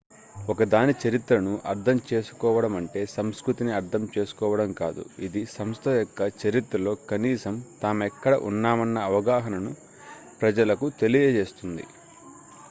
[0.49, 8.35] ఒక దాని చరిత్రను అర్థం చేసుకోవడమంటే సంస్కృతిని అర్థం చేసుకోవడం కాదు ఇది సంస్థ యొక్క చరిత్రలో కనీసం తామెక్కడ
[8.41, 9.73] ఉన్నామన్న అవగాహనను
[10.41, 11.85] ప్రజలకు తెలియజేస్తుంది